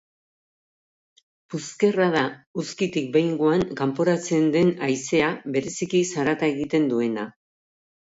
Puzkerra 1.53 2.07
da 2.15 2.23
uzkitik 2.65 3.13
behingoan 3.19 3.67
kanporatzen 3.83 4.51
den 4.59 4.75
haizea, 4.89 5.31
bereziki 5.59 6.05
zarata 6.11 6.53
egiten 6.59 6.95
duena 6.95 7.33